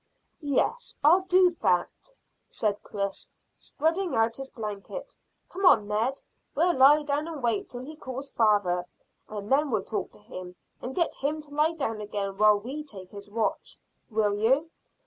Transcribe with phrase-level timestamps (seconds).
[0.39, 2.15] "Yes, I'll do that,"
[2.49, 5.13] said Chris, spreading out his blanket.
[5.47, 6.19] "Come on, Ned;
[6.55, 8.85] we'll lie down and wait till he calls father,
[9.29, 12.83] and then we'll talk to him and get him to lie down again while we
[12.83, 13.77] take his watch.
[14.09, 14.71] Will you?"